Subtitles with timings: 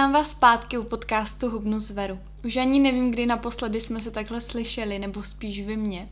[0.00, 2.18] Vítám vás zpátky u podcastu Hubnu z Veru.
[2.44, 6.08] Už ani nevím, kdy naposledy jsme se takhle slyšeli, nebo spíš vy mě.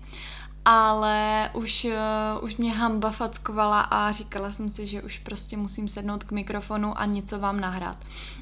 [0.65, 5.89] Ale už, uh, už mě hamba fackovala a říkala jsem si, že už prostě musím
[5.89, 7.97] sednout k mikrofonu a něco vám nahrát.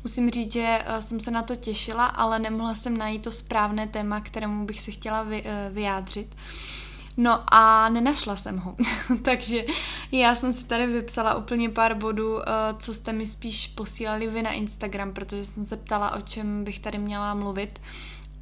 [0.04, 3.88] Musím říct, že uh, jsem se na to těšila, ale nemohla jsem najít to správné
[3.88, 6.26] téma, kterému bych se chtěla vy, uh, vyjádřit.
[6.34, 6.85] Uh,
[7.16, 8.76] No a nenašla jsem ho.
[9.22, 9.64] Takže
[10.12, 14.42] já jsem si tady vypsala úplně pár bodů, eh, co jste mi spíš posílali vy
[14.42, 17.80] na Instagram, protože jsem se ptala, o čem bych tady měla mluvit.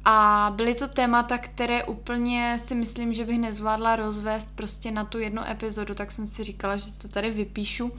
[0.07, 5.19] A byly to témata, které úplně si myslím, že bych nezvládla rozvést prostě na tu
[5.19, 7.91] jednu epizodu, tak jsem si říkala, že si to tady vypíšu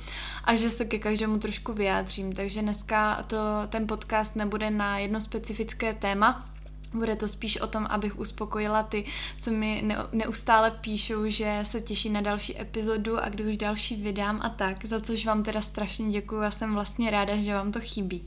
[0.45, 2.33] a že se ke každému trošku vyjádřím.
[2.33, 3.37] Takže dneska to,
[3.69, 6.56] ten podcast nebude na jedno specifické téma,
[6.97, 9.05] bude to spíš o tom, abych uspokojila ty,
[9.39, 14.41] co mi neustále píšou, že se těší na další epizodu a kdy už další vydám
[14.43, 17.81] a tak, za což vám teda strašně děkuju a jsem vlastně ráda, že vám to
[17.81, 18.25] chybí.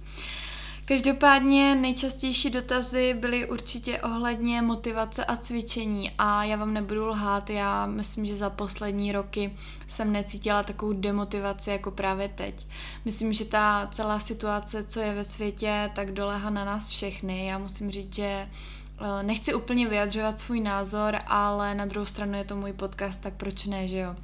[0.90, 7.86] Každopádně nejčastější dotazy byly určitě ohledně motivace a cvičení a já vám nebudu lhát, já
[7.86, 12.68] myslím, že za poslední roky jsem necítila takovou demotivaci jako právě teď.
[13.06, 17.46] Myslím, že ta celá situace, co je ve světě, tak doléhá na nás všechny.
[17.46, 22.44] Já musím říct, že eh, nechci úplně vyjadřovat svůj názor, ale na druhou stranu je
[22.44, 24.16] to můj podcast, tak proč ne, že jo.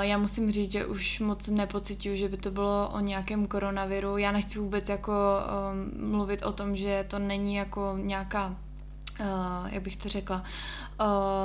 [0.00, 4.16] Já musím říct, že už moc nepocituju, že by to bylo o nějakém koronaviru.
[4.16, 8.56] Já nechci vůbec jako um, mluvit o tom, že to není jako nějaká
[9.20, 10.44] Uh, jak bych to řekla,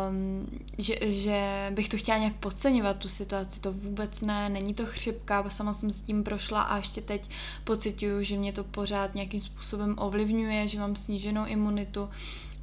[0.10, 4.86] um, že, že bych to chtěla nějak podceňovat tu situaci, to vůbec ne, není to
[4.86, 7.30] chřipka, sama jsem s tím prošla a ještě teď
[7.64, 12.10] pocituju, že mě to pořád nějakým způsobem ovlivňuje, že mám sníženou imunitu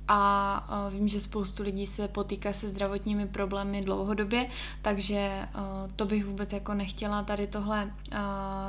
[0.08, 4.50] a vím, že spoustu lidí se potýká se zdravotními problémy dlouhodobě,
[4.82, 5.48] takže
[5.96, 7.90] to bych vůbec jako nechtěla tady tohle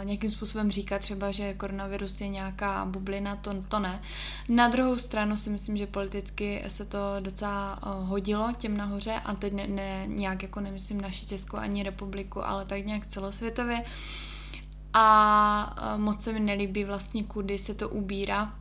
[0.03, 4.01] nějakým způsobem říkat, třeba, že koronavirus je nějaká bublina, to, to ne.
[4.49, 9.53] Na druhou stranu si myslím, že politicky se to docela hodilo těm nahoře a teď
[9.53, 13.83] ne, ne nějak jako nemyslím naši Českou ani republiku, ale tak nějak celosvětově.
[14.93, 18.53] A moc se mi nelíbí vlastně, kudy se to ubírá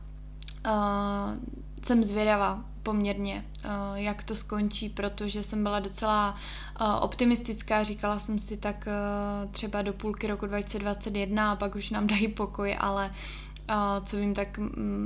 [1.85, 6.35] jsem zvědavá poměrně, eh, jak to skončí, protože jsem byla docela
[6.81, 11.89] eh, optimistická, říkala jsem si tak eh, třeba do půlky roku 2021 a pak už
[11.89, 13.11] nám dají pokoj, ale
[14.05, 14.59] co vím, tak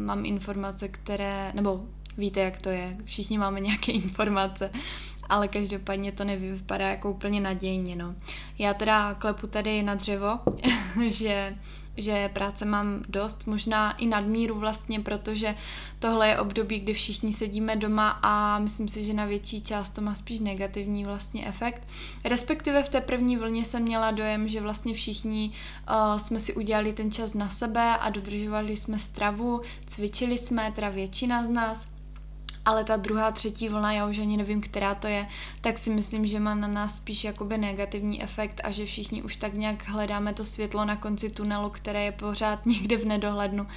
[0.06, 1.86] mám informace, které, nebo
[2.18, 4.72] víte, jak to je, všichni máme nějaké informace,
[5.30, 8.16] ale každopádně to nevypadá jako úplně nadějně, no.
[8.58, 10.40] Já teda klepu tady na dřevo,
[11.10, 11.56] že
[12.02, 15.56] že práce mám dost, možná i nadmíru vlastně, protože
[16.00, 20.02] tohle je období, kdy všichni sedíme doma a myslím si, že na větší část to
[20.02, 21.88] má spíš negativní vlastně efekt.
[22.24, 25.52] Respektive v té první vlně jsem měla dojem, že vlastně všichni
[25.90, 30.90] uh, jsme si udělali ten čas na sebe a dodržovali jsme stravu, cvičili jsme, teda
[30.90, 31.88] většina z nás,
[32.70, 35.28] ale ta druhá, třetí vlna, já už ani nevím, která to je,
[35.62, 39.36] tak si myslím, že má na nás spíš jakoby negativní efekt a že všichni už
[39.36, 43.68] tak nějak hledáme to světlo na konci tunelu, které je pořád někde v nedohlednu.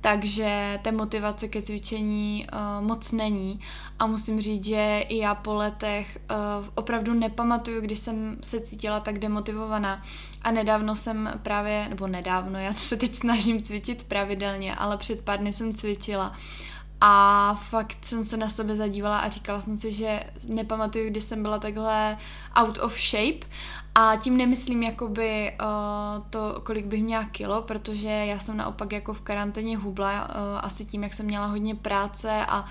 [0.00, 3.60] Takže té motivace ke cvičení uh, moc není.
[3.98, 9.00] A musím říct, že i já po letech uh, opravdu nepamatuju, když jsem se cítila
[9.00, 10.02] tak demotivovaná.
[10.42, 15.38] A nedávno jsem právě, nebo nedávno, já se teď snažím cvičit pravidelně, ale před pár
[15.38, 16.32] dny jsem cvičila
[17.04, 21.42] a fakt jsem se na sebe zadívala a říkala jsem si, že nepamatuju, kdy jsem
[21.42, 22.16] byla takhle
[22.54, 23.46] out of shape.
[23.94, 29.14] A tím nemyslím jakoby uh, to, kolik bych měla kilo, protože já jsem naopak jako
[29.14, 32.64] v karanténě hubla, uh, asi tím, jak jsem měla hodně práce a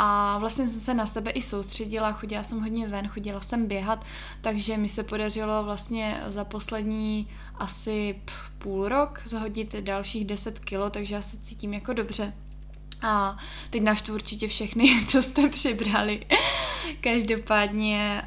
[0.00, 4.04] a vlastně jsem se na sebe i soustředila, chodila jsem hodně ven, chodila jsem běhat,
[4.40, 8.20] takže mi se podařilo vlastně za poslední asi
[8.58, 12.32] půl rok zahodit dalších 10 kilo, takže já se cítím jako dobře.
[13.02, 13.36] A
[13.70, 16.26] teď naštvu určitě všechny, co jste přibrali.
[17.00, 18.22] Každopádně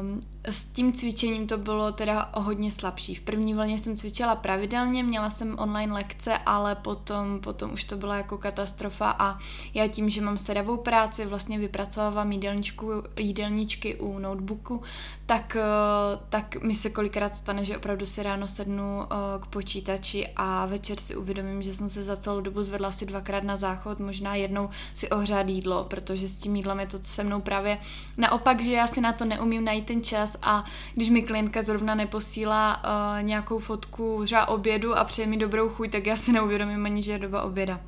[0.00, 3.14] um, s tím cvičením to bylo teda o hodně slabší.
[3.14, 7.96] V první vlně jsem cvičila pravidelně, měla jsem online lekce, ale potom, potom už to
[7.96, 9.38] byla jako katastrofa a
[9.74, 14.82] já tím, že mám sedavou práci, vlastně vypracovávám jídelníčku, jídelníčky u notebooku,
[15.26, 20.28] tak, eh, tak mi se kolikrát stane, že opravdu si ráno sednu eh, k počítači
[20.36, 23.98] a večer si uvědomím, že jsem se za celou dobu zvedla asi dvakrát na záchod,
[23.98, 27.78] možná jednou si ohřát jídlo, protože s tím jídlem je to se mnou právě
[28.16, 30.64] naopak, že já si na to neumím najít ten čas čas a
[30.94, 35.90] když mi klientka zrovna neposílá uh, nějakou fotku třeba obědu a přeje mi dobrou chuť,
[35.90, 37.80] tak já si neuvědomím ani, že je doba oběda.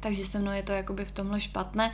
[0.00, 1.92] takže se mnou je to jakoby v tomhle špatné.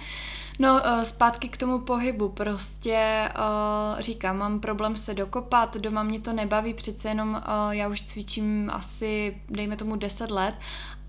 [0.59, 6.21] No, eh, zpátky k tomu pohybu, prostě uh, říkám, mám problém se dokopat, doma mě
[6.21, 10.55] to nebaví, přece jenom já už cvičím asi, dejme tomu 10 let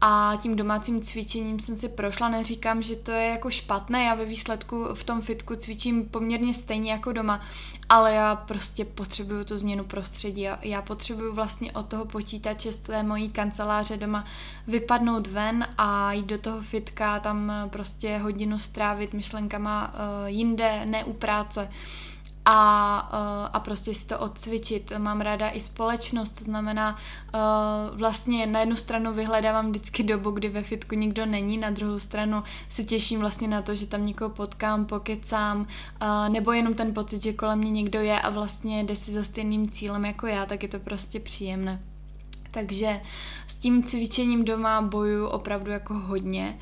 [0.02, 4.26] a tím domácím cvičením jsem si prošla, neříkám, že to je jako špatné, já ve
[4.26, 7.42] výsledku v tom fitku cvičím poměrně stejně jako doma,
[7.90, 10.42] ale já prostě potřebuju tu změnu prostředí.
[10.42, 14.26] Já, já potřebuju vlastně od toho počítače z té mojí kanceláře doma
[14.68, 21.04] vypadnout ven a jít do toho fitka, tam prostě hodinu strávit myšlenkama uh, jinde, ne
[21.04, 21.70] u práce
[22.46, 24.92] a, eh, a prostě si to odcvičit.
[24.98, 26.98] Mám ráda i společnost, to znamená
[27.34, 27.40] eh,
[27.94, 32.44] vlastně na jednu stranu vyhledávám vždycky dobu, kdy ve fitku nikdo není, na druhou stranu
[32.70, 35.68] se těším vlastně na to, že tam někoho potkám, pokecám,
[36.02, 39.24] eh, nebo jenom ten pocit, že kolem mě někdo je a vlastně jde si za
[39.24, 41.80] stejným cílem jako já, tak je to prostě příjemné.
[42.52, 43.02] Takže
[43.48, 46.60] s tím cvičením doma bojuju opravdu jako hodně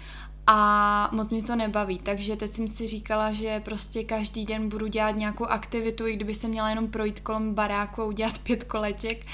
[0.47, 4.87] a moc mě to nebaví, takže teď jsem si říkala, že prostě každý den budu
[4.87, 9.25] dělat nějakou aktivitu, i kdyby se měla jenom projít kolem baráku a udělat pět koleček.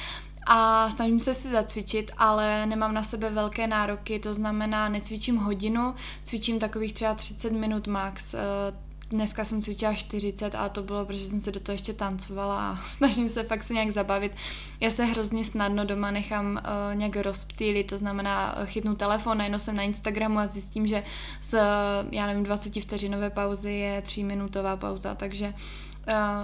[0.46, 5.96] A snažím se si zacvičit, ale nemám na sebe velké nároky, to znamená necvičím hodinu,
[6.24, 8.40] cvičím takových třeba 30 minut max, eh,
[9.10, 12.76] dneska jsem cvičila 40 a to bylo, protože jsem se do toho ještě tancovala a
[12.88, 14.32] snažím se fakt se nějak zabavit.
[14.80, 16.62] Já se hrozně snadno doma nechám
[16.92, 21.04] uh, nějak rozptýlit, to znamená uh, chytnu telefon, najednou jsem na Instagramu a zjistím, že
[21.42, 21.60] z,
[22.12, 25.54] já nevím, 20 vteřinové pauzy je 3 minutová pauza, takže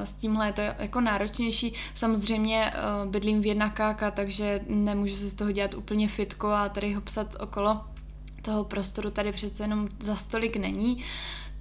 [0.03, 1.73] s tímhle je to jako náročnější.
[1.95, 2.73] Samozřejmě
[3.05, 7.01] bydlím v jedna káka, takže nemůžu se z toho dělat úplně fitko a tady ho
[7.01, 7.81] psat okolo
[8.45, 11.03] toho prostoru tady přece jenom za stolik není.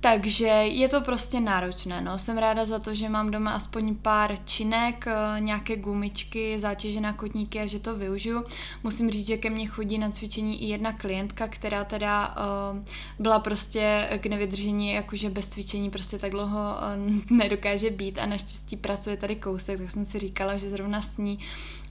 [0.04, 2.18] Takže je to prostě náročné, no.
[2.18, 7.12] Jsem ráda za to, že mám doma aspoň pár činek, eh, nějaké gumičky, zátěže na
[7.12, 8.44] kotníky a že to využiju.
[8.82, 12.78] Musím říct, že ke mně chodí na cvičení i jedna klientka, která teda uh,
[13.18, 18.76] byla prostě k nevydržení, jakože bez cvičení prostě tak dlouho uh, nedokáže být a naštěstí
[18.76, 21.38] pracuje tady kousek, tak jsem si říkala, že zrovna s ní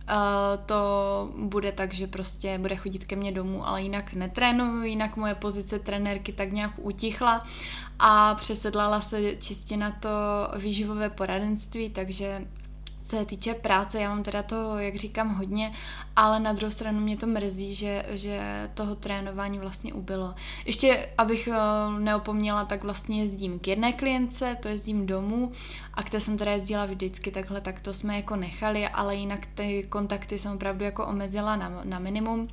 [0.10, 0.76] Uh, to
[1.38, 5.80] bude tak, že prostě bude chodit ke mně domů, ale jinak netrénuju, jinak moje pozice
[5.80, 7.46] trenérky tak nějak utichla
[8.00, 10.10] a přesedlala se čistě na to
[10.58, 12.48] výživové poradenství, takže
[13.04, 15.72] se týče práce, já mám teda to, jak říkám, hodně,
[16.16, 20.34] ale na druhou stranu mě to mrzí, že, že toho trénování vlastně ubylo.
[20.66, 25.52] Ještě, abych eh, neopomněla, tak vlastně jezdím k jedné klience, to jezdím domů
[25.94, 29.86] a které jsem teda jezdila vždycky takhle, tak to jsme jako nechali, ale jinak ty
[29.90, 32.48] kontakty jsem opravdu jako omezila na, na minimum.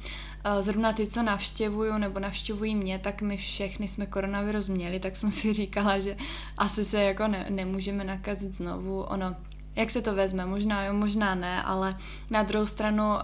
[0.44, 5.16] Eh, zrovna ty, co navštěvuju nebo navštěvují mě, tak my všechny jsme koronavirus měli, tak
[5.16, 6.16] jsem si říkala, že
[6.58, 9.02] asi se jako ne, nemůžeme nakazit znovu.
[9.02, 9.36] Ono,
[9.76, 11.96] jak se to vezme, možná jo, možná ne, ale
[12.30, 13.18] na druhou stranu uh,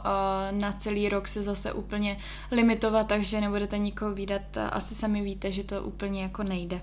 [0.50, 2.18] na celý rok se zase úplně
[2.50, 6.80] limitovat, takže nebudete nikoho výdat, asi sami víte, že to úplně jako nejde.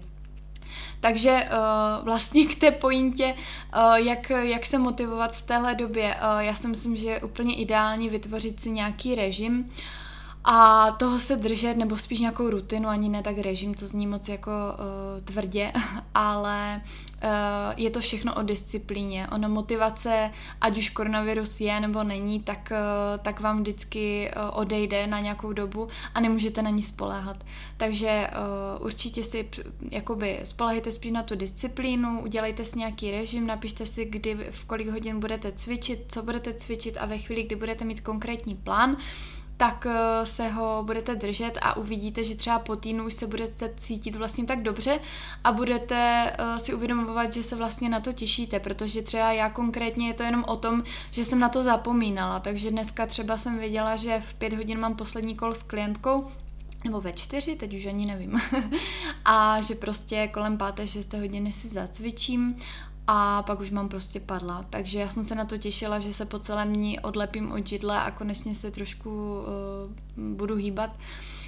[0.99, 3.35] Takže uh, vlastně k té pointě,
[3.75, 8.09] uh, jak, jak se motivovat v téhle době, já si myslím, že je úplně ideální
[8.09, 9.71] vytvořit si nějaký režim,
[10.45, 14.27] a toho se držet, nebo spíš nějakou rutinu, ani ne tak režim, to zní moc
[14.27, 15.71] jako uh, tvrdě,
[16.13, 16.81] ale
[17.23, 17.29] uh,
[17.77, 19.27] je to všechno o disciplíně.
[19.31, 20.31] Ono motivace,
[20.61, 25.53] ať už koronavirus je nebo není, tak, uh, tak vám vždycky uh, odejde na nějakou
[25.53, 27.43] dobu a nemůžete na ní spoléhat.
[27.77, 28.29] Takže
[28.79, 29.49] uh, určitě si
[29.91, 34.89] jakoby spolehejte spíš na tu disciplínu, udělejte si nějaký režim, napište si, kdy, v kolik
[34.89, 38.97] hodin budete cvičit, co budete cvičit a ve chvíli, kdy budete mít konkrétní plán,
[39.57, 43.71] tak eh, se ho budete držet a uvidíte, že třeba po týdnu už se budete
[43.77, 44.99] cítit vlastně tak dobře
[45.43, 50.07] a budete uh, si uvědomovat, že se vlastně na to těšíte, protože třeba já konkrétně
[50.07, 53.95] je to jenom o tom, že jsem na to zapomínala, takže dneska třeba jsem věděla,
[53.95, 56.31] že v pět hodin mám poslední kol s klientkou,
[56.83, 58.41] nebo ve čtyři, teď už ani nevím.
[59.25, 62.55] a že prostě kolem páté, šesté hodiny si zacvičím
[63.07, 64.65] a pak už mám prostě padla.
[64.69, 68.01] Takže já jsem se na to těšila, že se po celém dní odlepím od židle
[68.01, 70.89] a konečně se trošku uh, budu hýbat.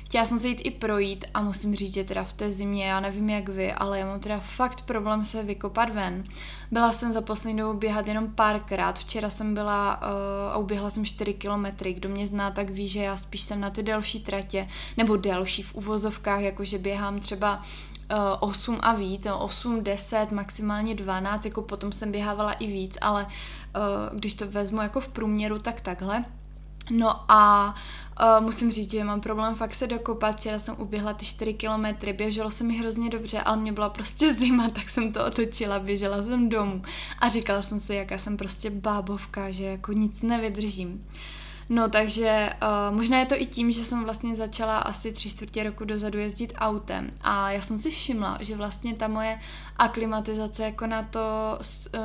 [0.06, 3.00] Chtěla jsem se jít i projít a musím říct, že teda v té zimě, já
[3.00, 6.24] nevím jak vy, ale já mám teda fakt problém se vykopat ven.
[6.72, 9.00] Byla jsem za poslední dobu běhat jenom párkrát.
[9.00, 11.94] Včera jsem byla uh, a uběhla jsem 4 kilometry.
[11.94, 15.64] Kdo mě zná, tak ví, že já spíš jsem na ty delší tratě, nebo delší
[15.64, 17.64] v uvozovkách, jakože běhám třeba
[18.40, 23.26] 8 eh, a víc, 8, 10, maximálně 12, jako potom jsem běhávala i víc, ale
[23.26, 26.26] uh, když to vezmu jako v průměru, tak takhle.
[26.92, 27.74] No a
[28.22, 30.36] uh, musím říct, že mám problém fakt se dokopat.
[30.36, 34.34] Včera jsem uběhla ty 4 kilometry, běželo se mi hrozně dobře, ale mě byla prostě
[34.34, 36.84] zima, tak jsem to otočila, běžela jsem domů
[37.20, 41.08] a říkala jsem si, jaká jsem prostě bábovka, že jako nic nevydržím.
[41.70, 45.64] No takže uh, možná je to i tím, že jsem vlastně začala asi tři čtvrtě
[45.64, 47.12] roku dozadu jezdit autem.
[47.22, 49.40] A já jsem si všimla, že vlastně ta moje
[49.78, 51.20] aklimatizace jako na to,
[51.94, 52.00] uh,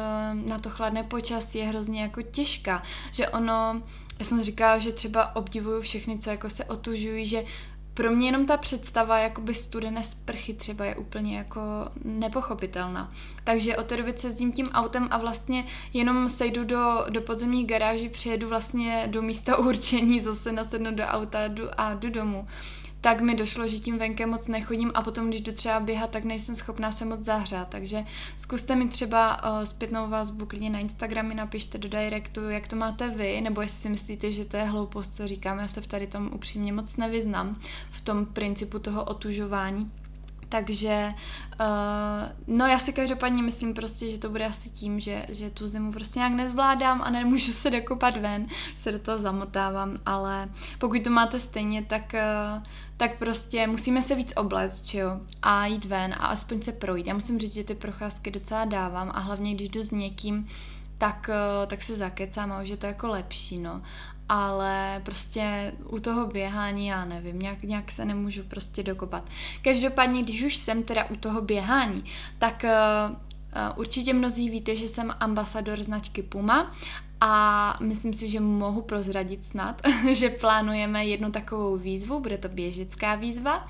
[0.48, 3.82] na to chladné počasí je hrozně jako těžká, že ono
[4.18, 7.44] já jsem říkala, že třeba obdivuju všechny, co jako se otužují, že
[7.94, 11.60] pro mě jenom ta představa jakoby studené sprchy třeba je úplně jako
[12.04, 13.12] nepochopitelná.
[13.44, 18.08] Takže od té doby jezdím tím autem a vlastně jenom sejdu do, do podzemních garáží,
[18.08, 22.46] přijedu vlastně do místa určení, zase nasednu do auta jdu, a jdu domů
[23.00, 26.24] tak mi došlo, že tím venkem moc nechodím a potom, když jdu třeba běhat, tak
[26.24, 27.68] nejsem schopná se moc zahřát.
[27.68, 28.04] Takže
[28.36, 33.10] zkuste mi třeba uh, zpětnou vazbu klidně na Instagramy, napište do directu, jak to máte
[33.10, 35.58] vy, nebo jestli si myslíte, že to je hloupost, co říkám.
[35.58, 39.90] Já se v tady tom upřímně moc nevyznám, v tom principu toho otužování.
[40.50, 41.14] Takže,
[41.60, 45.66] uh, no já si každopádně myslím prostě, že to bude asi tím, že, že tu
[45.66, 51.04] zimu prostě nějak nezvládám a nemůžu se dokopat ven, se do toho zamotávám, ale pokud
[51.04, 52.62] to máte stejně, tak, uh,
[52.96, 57.06] tak prostě musíme se víc oblect, či jo, a jít ven a aspoň se projít.
[57.06, 60.48] Já musím říct, že ty procházky docela dávám a hlavně, když jdu s někým,
[61.00, 63.82] tak, uh, tak se zakecám a už je to jako lepší, no
[64.28, 69.24] ale prostě u toho běhání já nevím, nějak, nějak se nemůžu prostě dokopat.
[69.62, 72.04] Každopádně, když už jsem teda u toho běhání,
[72.38, 73.16] tak uh, uh,
[73.76, 76.74] určitě mnozí víte, že jsem ambasador značky Puma
[77.20, 83.14] a myslím si, že mohu prozradit snad, že plánujeme jednu takovou výzvu, bude to běžecká
[83.14, 83.68] výzva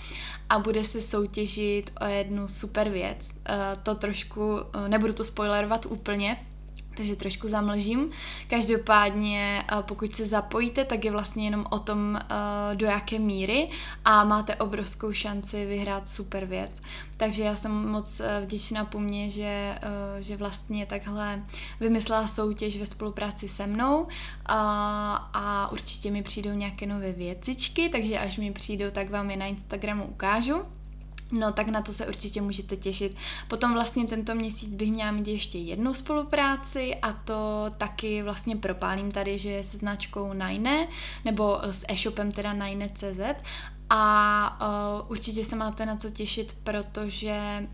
[0.49, 3.31] a bude se soutěžit o jednu super věc.
[3.83, 4.59] To trošku,
[4.89, 6.37] nebudu to spoilerovat úplně,
[7.01, 8.11] takže trošku zamlžím.
[8.49, 13.71] Každopádně, eh, pokud se zapojíte, tak je vlastně jenom o tom, eh, do jaké míry
[14.05, 16.71] a máte obrovskou šanci vyhrát super věc.
[17.17, 19.79] Takže já jsem moc eh, vděčná po mně, že,
[20.21, 21.43] že vlastně takhle
[21.81, 24.07] vymyslela soutěž ve spolupráci se mnou
[24.47, 24.61] a,
[25.33, 29.47] a určitě mi přijdou nějaké nové věcičky, takže až mi přijdou, tak vám je na
[29.47, 30.80] Instagramu ukážu.
[31.33, 33.17] No, tak na to se určitě můžete těšit.
[33.49, 39.13] Potom vlastně tento měsíc bych měla mít ještě jednu spolupráci a to taky vlastně propálím
[39.13, 40.89] tady, že se značkou Nine,
[41.25, 43.21] nebo s e-shopem teda Nine.cz
[43.91, 47.67] a uh, určitě se máte na co těšit, protože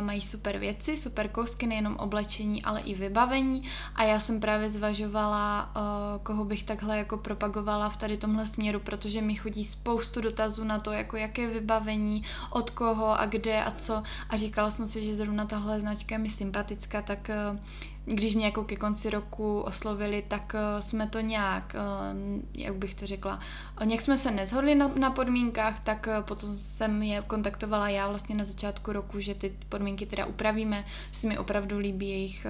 [0.00, 3.62] mají super věci, super kousky, nejenom oblečení, ale i vybavení.
[3.94, 8.80] A já jsem právě zvažovala, uh, koho bych takhle jako propagovala v tady tomhle směru,
[8.80, 13.70] protože mi chodí spoustu dotazů na to, jako jaké vybavení, od koho a kde a
[13.70, 14.02] co.
[14.30, 17.58] A říkala jsem si, že zrovna tahle značka je mi sympatická, tak uh,
[18.06, 22.94] když mě jako ke konci roku oslovili, tak uh, jsme to nějak, uh, jak bych
[22.94, 23.40] to řekla,
[23.80, 28.34] uh, nějak jsme se nezhodli na, na podmínkách, tak potom jsem je kontaktovala já vlastně
[28.34, 32.46] na začátku roku, že ty podmínky teda upravíme, že se mi opravdu líbí jejich,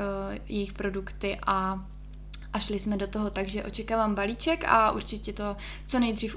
[0.48, 1.84] jejich produkty a
[2.52, 6.36] a šli jsme do toho, takže očekávám balíček a určitě to co nejdřív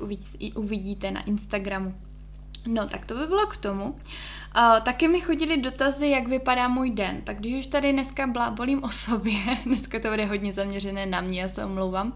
[0.56, 2.09] uvidíte na Instagramu.
[2.72, 3.86] No, tak to by bylo k tomu.
[3.86, 7.22] Uh, taky mi chodili dotazy, jak vypadá můj den.
[7.22, 9.34] Tak když už tady dneska blábolím o sobě,
[9.66, 12.14] dneska to bude hodně zaměřené na mě, já se omlouvám,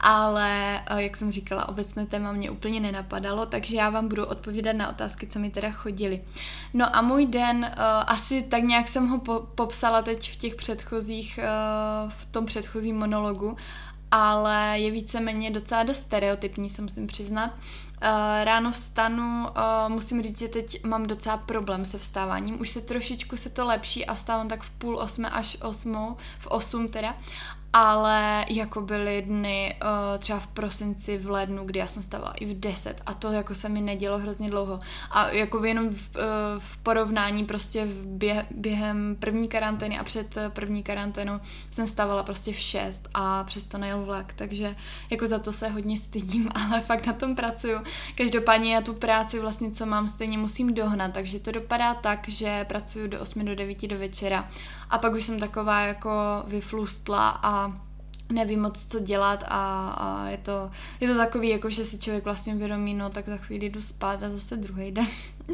[0.00, 4.72] ale uh, jak jsem říkala, obecné téma mě úplně nenapadalo, takže já vám budu odpovídat
[4.72, 6.22] na otázky, co mi teda chodili.
[6.74, 10.54] No a můj den, uh, asi tak nějak jsem ho po- popsala teď v těch
[10.54, 13.56] předchozích, uh, v tom předchozím monologu,
[14.10, 17.50] ale je víceméně docela dost stereotypní, se musím přiznat.
[17.54, 17.85] Uh,
[18.44, 22.60] ráno vstanu, uh, musím říct, že teď mám docela problém se vstáváním.
[22.60, 26.46] Už se trošičku se to lepší a vstávám tak v půl osmé až osmou, v
[26.46, 27.16] osm teda,
[27.72, 32.46] ale jako byly dny uh, třeba v prosinci, v lednu, kdy já jsem stávala i
[32.46, 34.80] v 10 a to jako se mi nedělo hrozně dlouho.
[35.10, 36.22] A jako jenom v, uh,
[36.58, 42.52] v porovnání prostě v běh, během první karantény a před první karanténou jsem stávala prostě
[42.52, 44.76] v 6 a přesto nejel vlak, takže
[45.10, 47.78] jako za to se hodně stydím, ale fakt na tom pracuju.
[48.14, 52.64] Každopádně já tu práci vlastně, co mám, stejně musím dohnat, takže to dopadá tak, že
[52.64, 54.48] pracuju do 8 do 9 do večera
[54.90, 56.10] a pak už jsem taková jako
[56.46, 57.80] vyflustla a
[58.32, 62.24] nevím moc, co dělat a, a je, to, je to takový, jako že si člověk
[62.24, 65.06] vlastně vědomí, no tak za chvíli jdu spát a zase druhý den.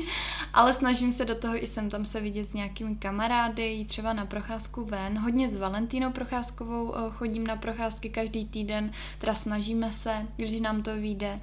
[0.55, 4.27] Ale snažím se do toho i sem tam se vidět s nějakými kamarády, třeba na
[4.27, 5.19] procházku ven.
[5.19, 10.83] Hodně s Valentínou Procházkovou eh, chodím na procházky každý týden, teda snažíme se, když nám
[10.83, 11.41] to vyjde.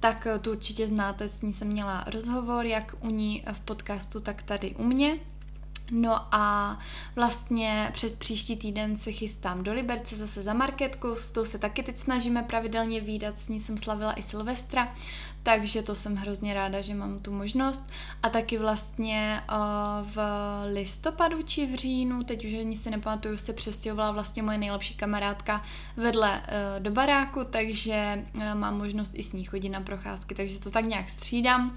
[0.00, 4.20] Tak eh, tu určitě znáte, s ní jsem měla rozhovor, jak u ní v podcastu,
[4.20, 5.18] tak tady u mě.
[5.90, 6.78] No a
[7.16, 11.82] vlastně přes příští týden se chystám do Liberce zase za marketku, s tou se taky
[11.82, 14.94] teď snažíme pravidelně výdat, s ní jsem slavila i Silvestra,
[15.42, 17.84] takže to jsem hrozně ráda, že mám tu možnost.
[18.22, 20.18] A taky vlastně uh, v
[20.72, 25.62] listopadu či v říjnu, teď už ani si nepamatuju, se přestěhovala vlastně moje nejlepší kamarádka
[25.96, 30.58] vedle uh, do baráku, takže uh, mám možnost i s ní chodit na procházky, takže
[30.58, 31.74] to tak nějak střídám.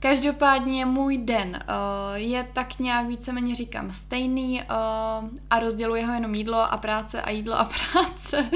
[0.00, 6.34] Každopádně můj den uh, je tak nějak víceméně říkám stejný uh, a rozděluji ho jenom
[6.34, 8.50] jídlo a práce a jídlo a práce.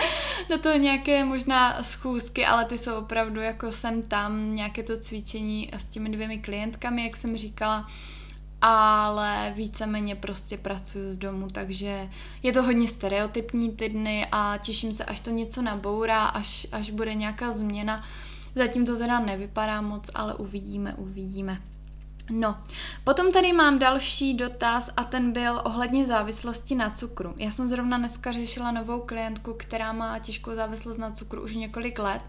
[0.48, 5.70] Do toho nějaké možná schůzky, ale ty jsou opravdu jako sem tam, nějaké to cvičení
[5.78, 7.86] s těmi dvěmi klientkami, jak jsem říkala
[8.62, 12.08] ale víceméně prostě pracuju z domu, takže
[12.42, 16.90] je to hodně stereotypní ty dny a těším se, až to něco nabourá, až, až
[16.90, 18.04] bude nějaká změna.
[18.54, 21.58] Zatím to teda nevypadá moc, ale uvidíme, uvidíme.
[22.30, 22.58] No,
[23.04, 27.34] potom tady mám další dotaz a ten byl ohledně závislosti na cukru.
[27.36, 31.98] Já jsem zrovna dneska řešila novou klientku, která má těžkou závislost na cukru už několik
[31.98, 32.22] let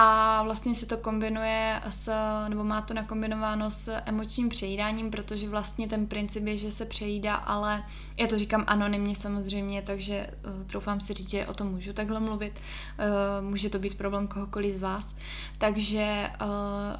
[0.00, 2.12] a vlastně se to kombinuje s,
[2.48, 7.34] nebo má to nakombinováno s emočním přejídáním, protože vlastně ten princip je, že se přejídá,
[7.34, 7.84] ale
[8.16, 12.20] já to říkám anonymně samozřejmě, takže uh, troufám si říct, že o tom můžu takhle
[12.20, 12.52] mluvit.
[13.40, 15.14] Uh, může to být problém kohokoliv z vás.
[15.58, 16.46] Takže uh,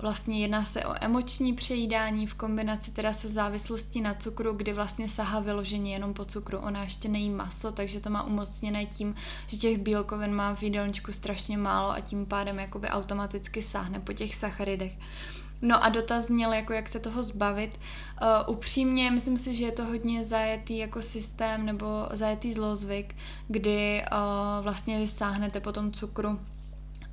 [0.01, 5.09] vlastně jedná se o emoční přejídání v kombinaci teda se závislostí na cukru, kdy vlastně
[5.09, 6.59] sahá vyloženě jenom po cukru.
[6.59, 9.15] Ona ještě nejí maso, takže to má umocněné tím,
[9.47, 14.13] že těch bílkovin má v jídelníčku strašně málo a tím pádem jakoby automaticky sáhne po
[14.13, 14.93] těch sacharidech.
[15.63, 17.79] No a dotaz zněl, jako jak se toho zbavit.
[18.23, 23.15] Uh, upřímně, myslím si, že je to hodně zajetý jako systém nebo zajetý zlozvyk,
[23.49, 26.39] kdy uh, vlastně vysáhnete po tom cukru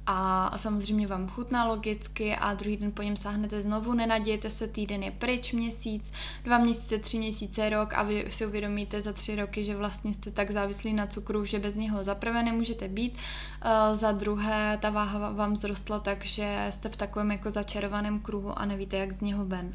[0.08, 5.04] a samozřejmě vám chutná logicky a druhý den po něm sáhnete znovu, nenadějte se, týden
[5.04, 6.12] je pryč, měsíc,
[6.44, 10.32] dva měsíce, tři měsíce, rok a vy si uvědomíte za tři roky, že vlastně jste
[10.32, 14.90] tak závislí na cukru, že bez něho za prvé nemůžete být, uh, za druhé ta
[14.90, 19.22] váha vám zrostla tak, že jste v takovém jako začarovaném kruhu a nevíte, jak z
[19.22, 19.74] něho ven.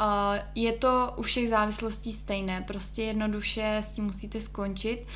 [0.00, 0.06] Uh,
[0.54, 5.06] je to u všech závislostí stejné, prostě jednoduše s tím musíte skončit.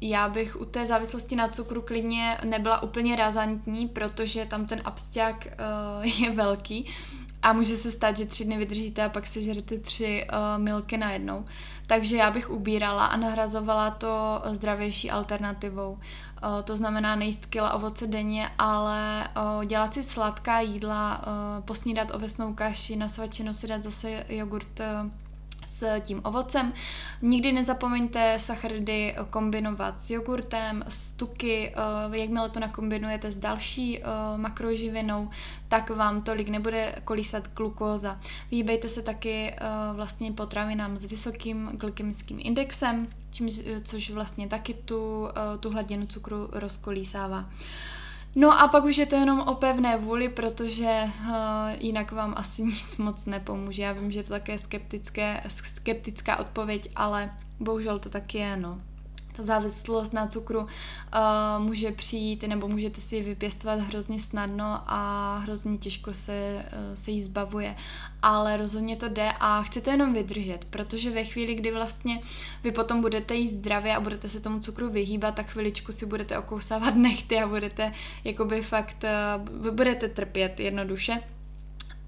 [0.00, 5.46] Já bych u té závislosti na cukru klidně nebyla úplně razantní, protože tam ten absťák
[5.46, 6.86] uh, je velký
[7.42, 10.96] a může se stát, že tři dny vydržíte a pak se žerete tři uh, milky
[10.96, 11.44] najednou.
[11.86, 15.92] Takže já bych ubírala a nahrazovala to zdravější alternativou.
[15.92, 22.14] Uh, to znamená nejíst kila ovoce denně, ale uh, dělat si sladká jídla, uh, posnídat
[22.14, 25.10] ovesnou kaši, na svačinu si dát zase jogurt uh,
[26.00, 26.72] tím ovocem.
[27.22, 31.72] Nikdy nezapomeňte sacharidy kombinovat s jogurtem, s tuky,
[32.12, 34.04] eh, jakmile to nakombinujete s další eh,
[34.36, 35.30] makroživinou,
[35.68, 38.20] tak vám tolik nebude kolísat glukóza.
[38.50, 39.58] Vyhýbejte se taky eh,
[39.92, 45.28] vlastně potravinám s vysokým glykemickým indexem, čímž, což vlastně taky tu,
[45.60, 47.48] tu hladinu cukru rozkolísává.
[48.34, 51.30] No a pak už je to jenom o pevné vůli, protože uh,
[51.78, 53.82] jinak vám asi nic moc nepomůže.
[53.82, 58.80] Já vím, že to také skeptické, skeptická odpověď, ale bohužel to tak je, no
[59.32, 60.66] ta závislost na cukru uh,
[61.58, 67.10] může přijít, nebo můžete si ji vypěstovat hrozně snadno a hrozně těžko se, uh, se
[67.10, 67.76] jí zbavuje.
[68.22, 72.20] Ale rozhodně to jde a chci to jenom vydržet, protože ve chvíli, kdy vlastně
[72.64, 76.38] vy potom budete jíst zdravě a budete se tomu cukru vyhýbat, tak chviličku si budete
[76.38, 77.92] okousávat nechty a budete
[78.24, 81.22] jakoby fakt, uh, budete trpět jednoduše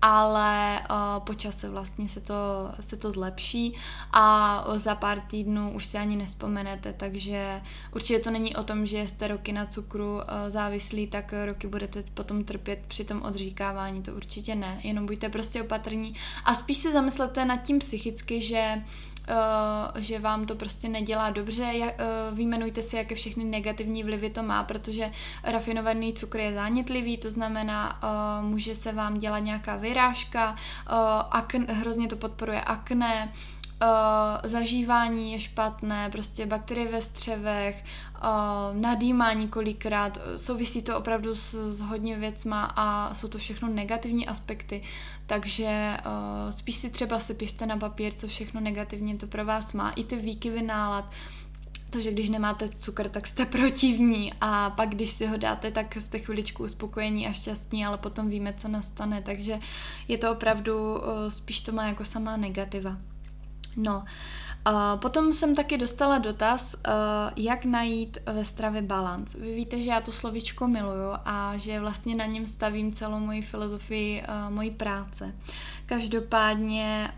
[0.06, 2.34] ale uh, po čase vlastně se to,
[2.80, 3.74] se to zlepší.
[4.12, 7.60] A za pár týdnů už si ani nespomenete, takže
[7.94, 12.04] určitě to není o tom, že jste roky na cukru uh, závislí, tak roky budete
[12.14, 16.14] potom trpět při tom odříkávání, to určitě ne, jenom buďte prostě opatrní.
[16.44, 18.82] A spíš se zamyslete nad tím psychicky, že
[19.28, 21.72] Uh, že vám to prostě nedělá dobře.
[21.84, 25.10] uh, vyjmenujte si, jaké všechny negativní vlivy to má, protože
[25.42, 30.56] rafinovaný cukr je zánětlivý, to znamená, uh, může se vám dělat nějaká vyrážka, uh,
[31.30, 33.32] akn, hrozně to podporuje akné,
[33.82, 41.54] Uh, zažívání je špatné, prostě bakterie ve střevech, uh, nadýmání kolikrát, souvisí to opravdu s,
[41.70, 44.82] s hodně věcma a jsou to všechno negativní aspekty,
[45.26, 45.96] takže
[46.50, 50.04] spíš si třeba se pište na papír, co všechno negativně to pro vás má, i
[50.04, 51.04] ty výkyvy nálad,
[51.94, 54.32] to, že když nemáte cukr, tak jste protivní.
[54.40, 58.54] A pak, když si ho dáte, tak jste chviličku uspokojení a šťastní, ale potom víme,
[58.58, 59.58] co nastane, takže
[60.08, 62.96] je to opravdu, spíš to má jako samá negativa.
[63.76, 64.04] No,
[64.68, 66.92] Uh, potom jsem taky dostala dotaz, uh,
[67.36, 69.34] jak najít ve stravě balans.
[69.34, 73.42] Vy víte, že já to slovičko miluju a že vlastně na něm stavím celou moji
[73.42, 75.34] filozofii uh, mojí práce.
[75.86, 77.10] Každopádně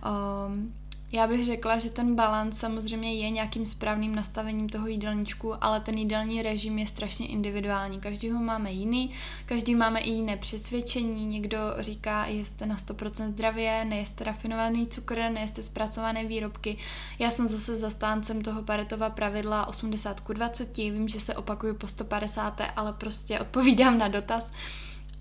[0.47, 0.75] um,
[1.17, 5.99] Já bych řekla, že ten balans samozřejmě je nějakým správným nastavením toho jídelníčku, ale ten
[5.99, 8.01] jídelní režim je strašně individuální.
[8.01, 9.11] Každý ho máme jiný,
[9.47, 11.27] každý máme i jiné přesvědčení.
[11.27, 16.77] Někdo říká, jeste na 100% zdravě, nejeste rafinovaný cukr, nejeste zpracované výrobky.
[17.19, 20.77] Já jsem zase zastáncem toho Paretova pravidla 80 k 20.
[20.77, 24.53] Vím, že se opakuju po 150, ale prostě odpovídám na dotaz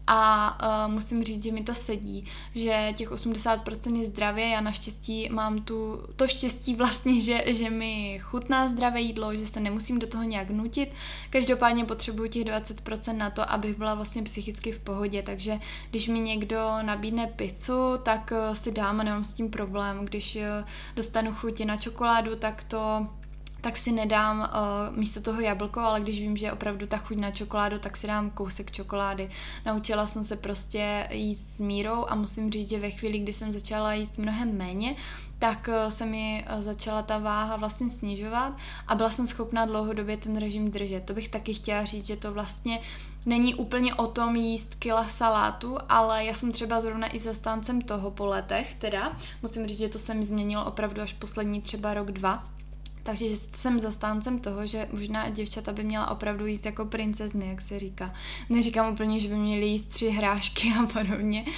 [0.07, 5.29] a uh, musím říct, že mi to sedí, že těch 80% je zdravě, já naštěstí
[5.29, 10.07] mám tu, to štěstí vlastně, že, že mi chutná zdravé jídlo, že se nemusím do
[10.07, 10.89] toho nějak nutit,
[11.29, 16.19] každopádně potřebuji těch 20% na to, abych byla vlastně psychicky v pohodě, takže když mi
[16.19, 21.33] někdo nabídne pizzu, tak uh, si dám a nemám s tím problém, když uh, dostanu
[21.33, 23.07] chuti na čokoládu, tak to
[23.65, 27.17] tak si nedám uh, místo toho jablko, ale když vím, že je opravdu ta chuť
[27.17, 29.29] na čokoládu, tak si dám kousek čokolády.
[29.65, 33.51] Naučila jsem se prostě jíst s mírou a musím říct, že ve chvíli, kdy jsem
[33.51, 34.95] začala jíst mnohem méně,
[35.39, 38.53] tak uh, se mi uh, začala ta váha vlastně snižovat
[38.87, 41.03] a byla jsem schopná dlouhodobě ten režim držet.
[41.05, 42.79] To bych taky chtěla říct, že to vlastně
[43.25, 48.11] není úplně o tom jíst kila salátu, ale já jsem třeba zrovna i zastáncem toho
[48.11, 52.11] po letech, teda musím říct, že to se mi změnilo opravdu až poslední třeba rok,
[52.11, 52.54] dva,
[53.05, 57.79] takže jsem zastáncem toho, že možná děvčata by měla opravdu jíst jako princezny, jak se
[57.79, 58.13] říká.
[58.49, 61.45] Neříkám úplně, že by měly jíst tři hrášky a podobně.
[61.45, 61.53] Uh,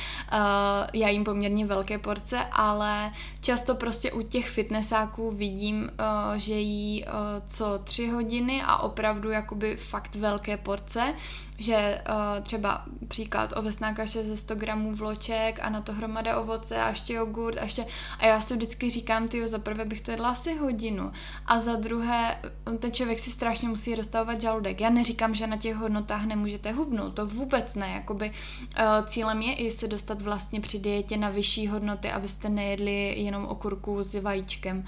[0.94, 7.06] já jim poměrně velké porce, ale často prostě u těch fitnessáků vidím, uh, že jí
[7.06, 7.12] uh,
[7.48, 11.14] co tři hodiny a opravdu jakoby fakt velké porce
[11.58, 16.82] že uh, třeba příklad ovesná kaše ze 100 gramů vloček a na to hromada ovoce
[16.82, 17.86] a ještě jogurt a ještě
[18.20, 21.12] a já si vždycky říkám, ty za prvé bych to jedla asi hodinu
[21.46, 22.42] a za druhé
[22.80, 24.82] ten člověk si strašně musí rozstavovat žaludek.
[24.82, 29.56] Já neříkám, že na těch hodnotách nemůžete hubnout, to vůbec ne, jakoby uh, cílem je
[29.56, 34.86] i se dostat vlastně při dietě na vyšší hodnoty, abyste nejedli jenom okurku s vajíčkem,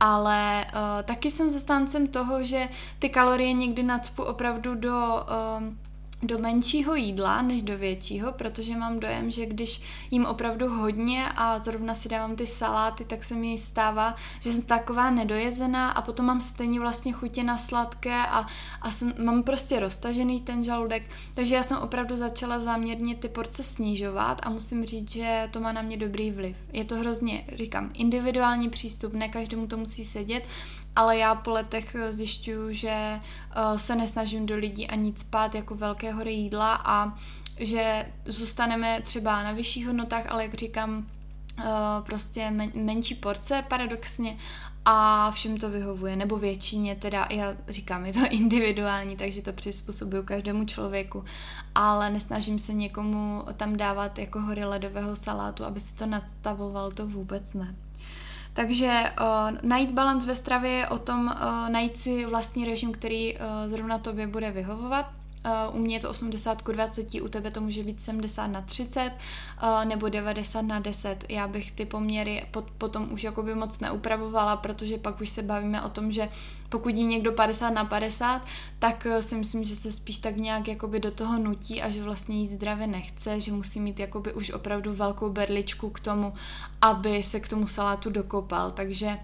[0.00, 5.26] ale uh, taky jsem zastáncem toho, že ty kalorie někdy nadspu opravdu do
[5.58, 5.91] uh,
[6.22, 11.58] do menšího jídla než do většího, protože mám dojem, že když jím opravdu hodně a
[11.58, 16.26] zrovna si dávám ty saláty, tak se mi stává, že jsem taková nedojezená a potom
[16.26, 18.46] mám stejně vlastně chutě na sladké a,
[18.82, 21.02] a jsem, mám prostě roztažený ten žaludek,
[21.34, 25.72] takže já jsem opravdu začala záměrně ty porce snižovat a musím říct, že to má
[25.72, 26.56] na mě dobrý vliv.
[26.72, 30.44] Je to hrozně, říkám, individuální přístup, ne každému to musí sedět,
[30.96, 33.20] ale já po letech eh, zjišťuju, že
[33.56, 37.18] uh, se nesnažím do lidí ani spát jako velké hory jídla a
[37.60, 41.06] že zůstaneme třeba na vyšších hodnotách, ale jak říkám,
[41.58, 41.64] uh,
[42.06, 44.36] prostě men, menší porce paradoxně
[44.84, 50.22] a všem to vyhovuje, nebo většině, teda já říkám, je to individuální, takže to přizpůsobuju
[50.22, 51.24] každému člověku,
[51.74, 57.06] ale nesnažím se někomu tam dávat jako hory ledového salátu, aby si to nadstavoval, to
[57.06, 57.74] vůbec ne.
[58.54, 63.34] Takže uh, najít balans ve stravě je o tom uh, najít si vlastní režim, který
[63.34, 65.21] uh, zrovna tobě bude vyhovovat.
[65.46, 68.62] Uh, u mě je to 80 k 20, u tebe to může být 70 na
[68.62, 69.12] 30
[69.62, 71.24] uh, nebo 90 na 10.
[71.28, 75.82] Já bych ty poměry pot, potom už jakoby moc neupravovala, protože pak už se bavíme
[75.82, 76.28] o tom, že
[76.68, 78.42] pokud je někdo 50 na 50,
[78.78, 82.02] tak uh, si myslím, že se spíš tak nějak jakoby do toho nutí a že
[82.02, 86.32] vlastně jí zdravě nechce, že musí mít jakoby už opravdu velkou berličku k tomu,
[86.80, 88.70] aby se k tomu salátu dokopal.
[88.70, 89.18] Takže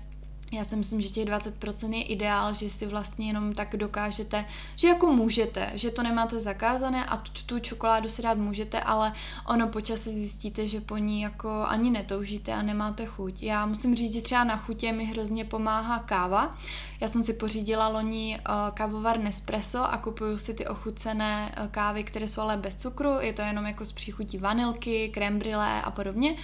[0.53, 4.45] já si myslím, že těch 20% je ideál, že si vlastně jenom tak dokážete,
[4.77, 9.13] že jako můžete, že to nemáte zakázané a tu, tu čokoládu si dát můžete, ale
[9.47, 13.43] ono po čase zjistíte, že po ní jako ani netoužíte a nemáte chuť.
[13.43, 16.59] Já musím říct, že třeba na chutě mi hrozně pomáhá káva.
[17.01, 22.05] Já jsem si pořídila loni uh, kávovar Nespresso a kupuju si ty ochucené uh, kávy,
[22.05, 25.39] které jsou ale bez cukru, je to jenom jako z příchutí vanilky, krem
[25.85, 26.37] a podobně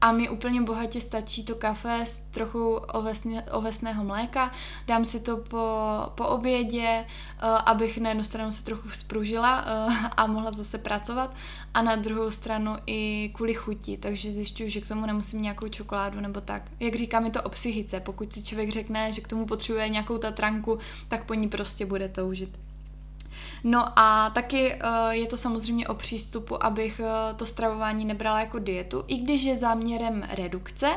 [0.00, 4.52] a mi úplně bohatě stačí to kafe s trochu ovesně, ovesného mléka.
[4.86, 5.66] Dám si to po,
[6.14, 7.04] po obědě,
[7.42, 11.34] uh, abych na jednu stranu se trochu vzpružila uh, a mohla zase pracovat
[11.74, 16.20] a na druhou stranu i kvůli chuti, takže zjišťuju, že k tomu nemusím nějakou čokoládu
[16.20, 16.62] nebo tak.
[16.80, 18.00] Jak říkám, je to o psychice.
[18.00, 22.08] Pokud si člověk řekne, že k tomu potřebuje nějakou tatranku, tak po ní prostě bude
[22.08, 22.69] toužit.
[23.64, 28.58] No a taky uh, je to samozřejmě o přístupu, abych uh, to stravování nebrala jako
[28.58, 29.04] dietu.
[29.06, 30.90] I když je záměrem redukce,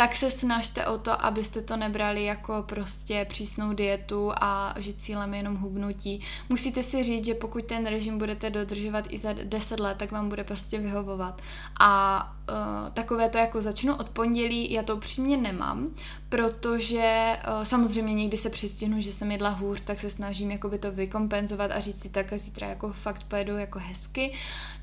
[0.00, 5.34] tak se snažte o to, abyste to nebrali jako prostě přísnou dietu a že cílem
[5.34, 6.20] je jenom hubnutí.
[6.48, 10.28] Musíte si říct, že pokud ten režim budete dodržovat i za 10 let, tak vám
[10.28, 11.42] bude prostě vyhovovat.
[11.80, 15.88] A uh, takové to jako začnu od pondělí, já to upřímně nemám,
[16.28, 20.92] protože uh, samozřejmě někdy se přistihnu, že jsem jedla hůř, tak se snažím jakoby to
[20.92, 24.32] vykompenzovat a říct si tak a zítra jako fakt pojedu jako hezky.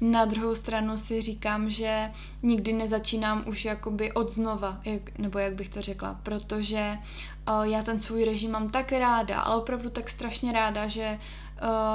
[0.01, 2.11] Na druhou stranu si říkám, že
[2.43, 6.97] nikdy nezačínám už jakoby od znova, jak, nebo jak bych to řekla, protože
[7.49, 11.19] uh, já ten svůj režim mám tak ráda, ale opravdu tak strašně ráda, že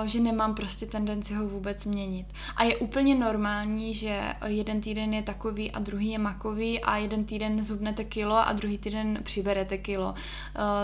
[0.01, 2.27] Uh, že nemám prostě tendenci ho vůbec měnit.
[2.57, 7.25] A je úplně normální, že jeden týden je takový a druhý je makový a jeden
[7.25, 10.09] týden zhubnete kilo a druhý týden přiberete kilo.
[10.09, 10.15] Uh,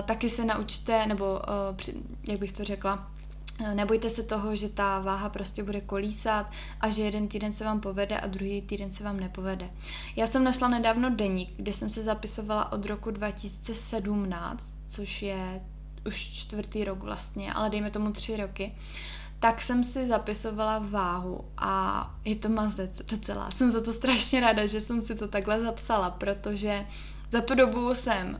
[0.04, 1.40] taky se naučte, nebo
[2.28, 3.08] jak bych to řekla,
[3.74, 7.80] Nebojte se toho, že ta váha prostě bude kolísat a že jeden týden se vám
[7.80, 9.70] povede a druhý týden se vám nepovede.
[10.16, 15.60] Já jsem našla nedávno deník, kde jsem se zapisovala od roku 2017, což je
[16.06, 18.74] už čtvrtý rok vlastně, ale dejme tomu tři roky,
[19.38, 23.50] tak jsem si zapisovala váhu a je to mazec docela.
[23.50, 26.86] Jsem za to strašně ráda, že jsem si to takhle zapsala, protože
[27.30, 28.36] za tu dobu jsem uh,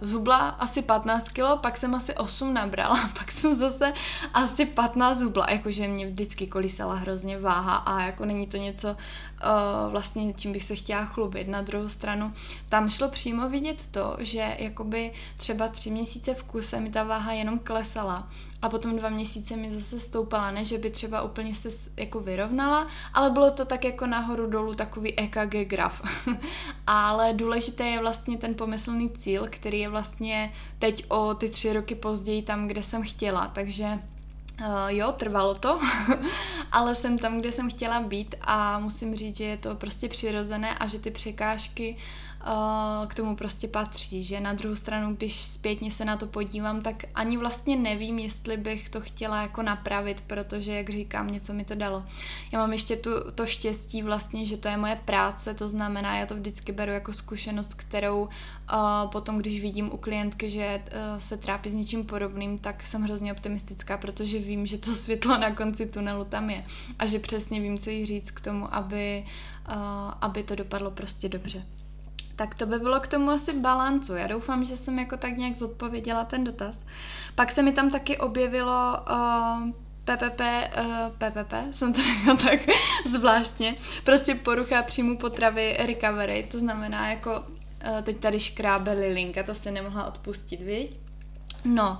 [0.00, 3.92] zhubla asi 15 kilo, pak jsem asi 8 nabrala, pak jsem zase
[4.34, 8.96] asi 15 zhubla, jakože mě vždycky kolísala hrozně váha a jako není to něco uh,
[9.90, 11.48] vlastně, čím bych se chtěla chlubit.
[11.48, 12.32] Na druhou stranu
[12.68, 17.32] tam šlo přímo vidět to, že jakoby třeba tři měsíce v kuse mi ta váha
[17.32, 18.28] jenom klesala
[18.62, 22.86] a potom dva měsíce mi zase stoupala, ne, že by třeba úplně se jako vyrovnala,
[23.14, 26.02] ale bylo to tak jako nahoru dolů takový EKG graf.
[26.86, 31.94] ale důležité je vlastně ten pomyslný cíl, který je vlastně teď o ty tři roky
[31.94, 33.98] později tam, kde jsem chtěla, takže
[34.60, 35.80] Uh, jo, trvalo to,
[36.72, 40.78] ale jsem tam, kde jsem chtěla být a musím říct, že je to prostě přirozené
[40.78, 41.96] a že ty překážky
[42.40, 46.82] uh, k tomu prostě patří, že na druhou stranu, když zpětně se na to podívám,
[46.82, 51.64] tak ani vlastně nevím, jestli bych to chtěla jako napravit, protože, jak říkám, něco mi
[51.64, 52.04] to dalo.
[52.52, 56.26] Já mám ještě tu, to štěstí vlastně, že to je moje práce, to znamená, já
[56.26, 58.28] to vždycky beru jako zkušenost, kterou uh,
[59.12, 63.32] potom, když vidím u klientky, že uh, se trápí s něčím podobným, tak jsem hrozně
[63.32, 66.59] optimistická, protože vím, že to světlo na konci tunelu tam je
[66.98, 69.24] a že přesně vím, co jí říct k tomu, aby,
[69.68, 69.74] uh,
[70.20, 71.66] aby to dopadlo prostě dobře.
[72.36, 74.14] Tak to by bylo k tomu asi balancu.
[74.14, 76.84] Já doufám, že jsem jako tak nějak zodpověděla ten dotaz.
[77.34, 79.70] Pak se mi tam taky objevilo uh,
[80.04, 82.60] PPP, uh, PPP, jsem to řekla tak
[83.10, 89.54] zvláštně, prostě porucha příjmu potravy recovery, to znamená jako uh, teď tady škrábe Lilinka, to
[89.54, 90.96] se nemohla odpustit, viď?
[91.64, 91.98] No,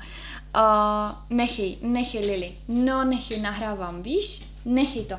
[0.57, 4.45] uh, nechej, nechej Lili, no nechej, nahrávám, víš?
[4.65, 5.19] Nechej to,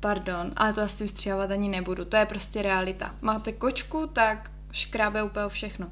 [0.00, 3.14] pardon, ale to asi vystřihovat ani nebudu, to je prostě realita.
[3.20, 5.90] Máte kočku, tak škrábe úplně všechno.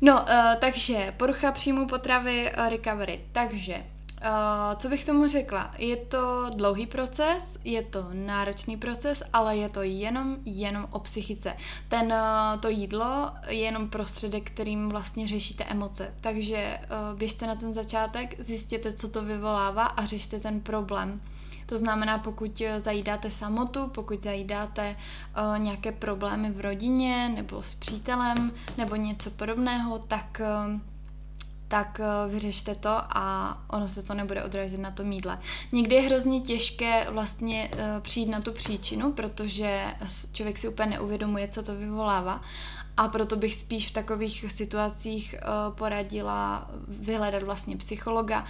[0.00, 3.20] No, uh, takže porucha příjmu potravy, uh, recovery.
[3.32, 3.84] Takže,
[4.24, 5.70] uh, co bych tomu řekla?
[5.78, 11.56] Je to dlouhý proces, je to náročný proces, ale je to jenom, jenom o psychice.
[11.88, 16.14] Ten, uh, to jídlo je jenom prostředek, kterým vlastně řešíte emoce.
[16.20, 21.20] Takže uh, běžte na ten začátek, zjistěte, co to vyvolává a řešte ten problém.
[21.72, 27.74] To znamená, pokud eh, zajídáte samotu, pokud zajídáte uh, nějaké problémy v rodině nebo s
[27.74, 30.80] přítelem nebo něco podobného, tak uh,
[31.72, 35.38] tak vyřešte to a ono se to nebude odrazit na tom jídle.
[35.72, 39.84] Někdy je hrozně těžké vlastně přijít na tu příčinu, protože
[40.32, 42.40] člověk si úplně neuvědomuje, co to vyvolává.
[42.96, 45.34] A proto bych spíš v takových situacích
[45.70, 48.44] poradila vyhledat vlastně psychologa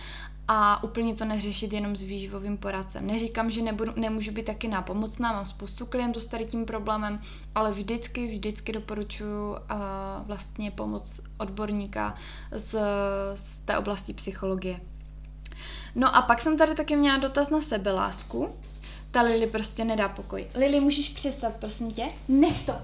[0.49, 3.07] a úplně to neřešit jenom s výživovým poradcem.
[3.07, 7.21] Neříkám, že nebudu, nemůžu být taky nápomocná, mám spoustu klientů s tady tím problémem,
[7.55, 9.57] ale vždycky, vždycky doporučuji uh,
[10.27, 12.15] vlastně pomoc odborníka
[12.51, 12.81] z,
[13.35, 14.81] z té oblasti psychologie.
[15.95, 18.49] No a pak jsem tady taky měla dotaz na sebelásku.
[19.11, 20.47] Ta Lili prostě nedá pokoj.
[20.55, 22.09] Lili, můžeš přestat, prosím tě?
[22.29, 22.75] Nech to.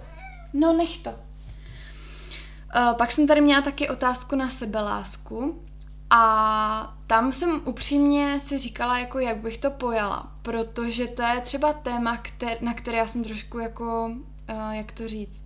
[0.53, 1.11] No, nech to.
[1.11, 5.68] Uh, pak jsem tady měla taky otázku na sebelásku.
[6.11, 11.73] A tam jsem upřímně si říkala, jako jak bych to pojala, protože to je třeba
[11.73, 14.07] téma, kter- na které já jsem trošku jako,
[14.51, 15.45] uh, jak to říct,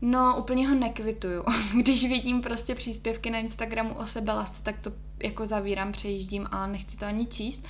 [0.00, 1.44] no úplně ho nekvituju.
[1.80, 6.96] Když vidím prostě příspěvky na Instagramu o sebelasce, tak to jako zavírám, přejíždím a nechci
[6.96, 7.62] to ani číst,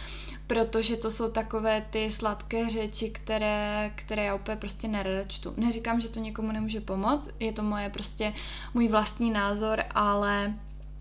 [0.46, 5.54] protože to jsou takové ty sladké řeči, které, které já úplně prostě nerada čtu.
[5.56, 8.32] Neříkám, že to někomu nemůže pomoct, je to moje prostě
[8.74, 10.54] můj vlastní názor, ale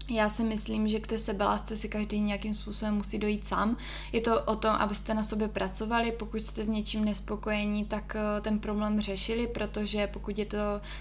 [0.09, 3.77] já si myslím, že k té sebelásce si každý nějakým způsobem musí dojít sám.
[4.11, 8.41] Je to o tom, abyste na sobě pracovali, pokud jste s něčím nespokojení, tak eh,
[8.41, 10.57] ten problém řešili, protože pokud je to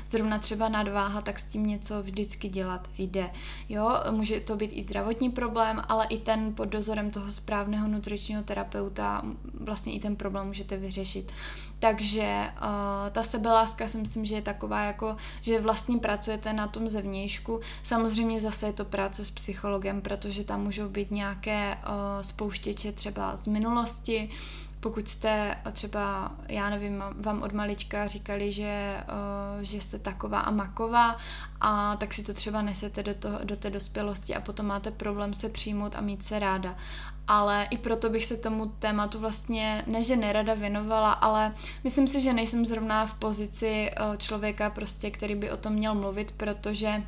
[0.08, 3.30] zrovna třeba nadváha, tak s tím něco vždycky dělat jde.
[3.68, 8.42] Jo, může to být i zdravotní problém, ale i ten pod dozorem toho správného nutričního
[8.42, 9.22] terapeuta
[9.60, 11.32] vlastně i ten problém můžete vyřešit.
[11.78, 12.68] Takže uh,
[13.12, 17.60] ta sebeláska si myslím, že je taková jako, že vlastně pracujete na tom zevnějšku.
[17.82, 23.36] Samozřejmě zase je to práce s psychologem, protože tam můžou být nějaké uh, spouštěče třeba
[23.36, 24.30] z minulosti,
[24.86, 28.96] pokud jste třeba, já nevím, vám od malička říkali, že,
[29.56, 31.16] uh, že jste taková a maková
[31.60, 35.34] a tak si to třeba nesete do, toho, do té dospělosti a potom máte problém
[35.34, 36.76] se přijmout a mít se ráda.
[37.28, 42.20] Ale i proto bych se tomu tématu vlastně, ne že nerada věnovala, ale myslím si,
[42.20, 47.02] že nejsem zrovna v pozici uh, člověka prostě, který by o tom měl mluvit, protože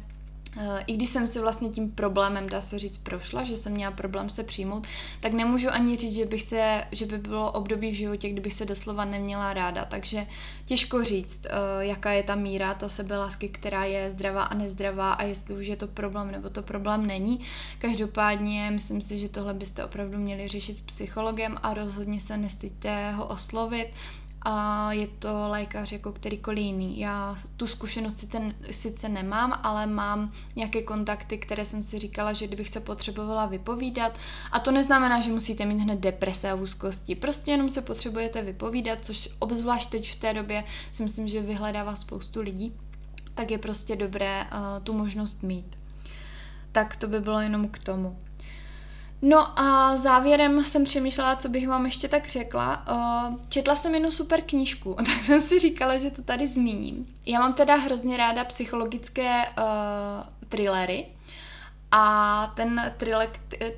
[0.86, 4.30] i když jsem si vlastně tím problémem, dá se říct, prošla, že jsem měla problém
[4.30, 4.86] se přijmout,
[5.20, 8.64] tak nemůžu ani říct, že, bych se, že by bylo období v životě, kdybych se
[8.64, 9.84] doslova neměla ráda.
[9.84, 10.26] Takže
[10.64, 15.22] těžko říct, eh, jaká je ta míra, ta sebelásky, která je zdravá a nezdravá a
[15.22, 17.40] jestli už je to problém nebo to problém není.
[17.78, 23.12] Každopádně myslím si, že tohle byste opravdu měli řešit s psychologem a rozhodně se nestyďte
[23.12, 23.88] ho oslovit
[24.50, 27.00] a je to lékař jako kterýkoliv jiný.
[27.00, 32.46] Já tu zkušenost sice, sice nemám, ale mám nějaké kontakty, které jsem si říkala, že
[32.46, 34.12] kdybych se potřebovala vypovídat,
[34.52, 38.98] a to neznamená, že musíte mít hned deprese a úzkosti, prostě jenom se potřebujete vypovídat,
[39.02, 42.72] což obzvlášť teď v té době si myslím, že vyhledává spoustu lidí,
[43.34, 45.78] tak je prostě dobré uh, tu možnost mít.
[46.72, 48.18] Tak to by bylo jenom k tomu.
[49.22, 52.84] No a závěrem jsem přemýšlela, co bych vám ještě tak řekla.
[53.48, 57.06] Četla jsem jednu super knížku, tak jsem si říkala, že to tady zmíním.
[57.26, 59.64] Já mám teda hrozně ráda psychologické uh,
[60.48, 61.06] thrillery
[61.90, 63.28] a ten thriller,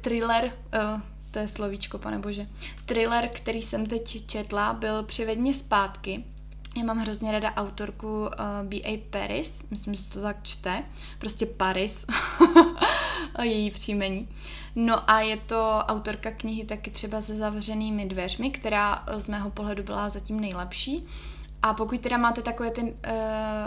[0.00, 1.00] thriller uh,
[1.30, 2.46] to je slovíčko, pane bože,
[2.86, 6.24] thriller, který jsem teď četla, byl Přivedně zpátky.
[6.76, 8.28] Já mám hrozně ráda autorku uh,
[8.62, 8.98] B.A.
[9.10, 10.82] Paris, myslím, že to tak čte,
[11.18, 12.06] prostě Paris,
[13.42, 14.28] její příjmení.
[14.74, 19.82] No a je to autorka knihy taky třeba se zavřenými dveřmi, která z mého pohledu
[19.82, 21.06] byla zatím nejlepší.
[21.62, 22.88] A pokud teda máte takové ty, uh,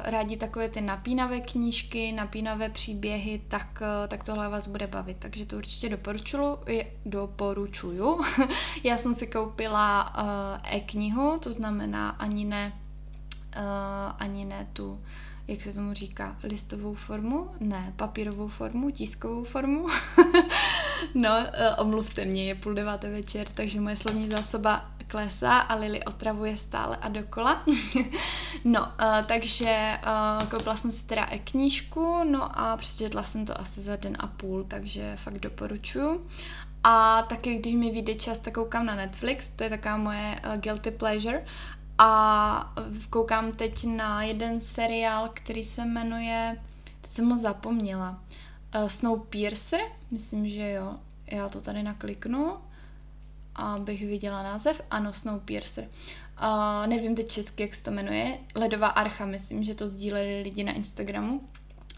[0.04, 5.18] rádi takové ty napínavé knížky, napínavé příběhy, tak, uh, tak tohle vás bude bavit.
[5.20, 6.58] Takže to určitě doporučuju.
[7.06, 8.22] Doporučuju.
[8.84, 12.74] Já jsem si koupila uh, e-knihu, to znamená ani ne,
[14.20, 15.00] ani ne tu
[15.48, 19.88] jak se tomu říká, listovou formu, ne, papírovou formu, tiskovou formu.
[21.16, 21.46] no, uh,
[21.78, 26.98] omluvte mě, je půl deváté večer, takže moje slovní zásoba klesá a Lily otravuje stále
[26.98, 27.64] a dokola.
[28.64, 33.82] no, uh, takže uh, koupila jsem si teda e-knížku, no a přečetla jsem to asi
[33.82, 36.28] za den a půl, takže fakt doporučuju.
[36.84, 40.62] A taky, když mi vyjde čas, tak koukám na Netflix, to je taková moje uh,
[40.62, 41.46] guilty pleasure.
[41.98, 42.74] A
[43.10, 46.58] koukám teď na jeden seriál, který se jmenuje,
[47.02, 48.22] teď jsem ho zapomněla,
[48.76, 50.96] uh, Snowpiercer, myslím, že jo.
[51.28, 52.58] Já to tady nakliknu,
[53.56, 54.82] abych viděla název.
[54.92, 55.84] Ano, Snowpiercer.
[55.84, 58.38] Uh, nevím teď česky, jak se to jmenuje.
[58.56, 61.42] Ledová archa, myslím, že to sdíleli lidi na Instagramu.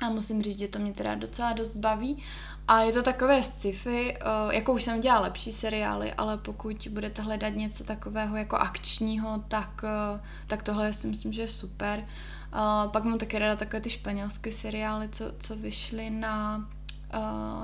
[0.02, 2.24] A musím říct, že to mě teda docela dost baví.
[2.68, 7.22] A je to takové sci-fi, eh, jako už jsem dělala lepší seriály, ale pokud budete
[7.22, 12.06] hledat něco takového jako akčního, tak, eh, tak tohle si myslím, že je super.
[12.54, 16.68] Eh, pak mám také ráda takové ty španělské seriály, co, co vyšly na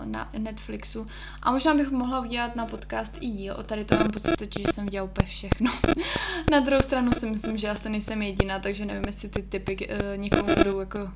[0.05, 1.07] na Netflixu.
[1.41, 3.55] A možná bych mohla udělat na podcast i díl.
[3.57, 5.71] O tady to mám pocit, že jsem dělala úplně všechno.
[6.51, 9.95] na druhou stranu si myslím, že asi nejsem jediná, takže nevím, jestli ty typy uh,
[10.15, 11.09] někomu budou jako uh,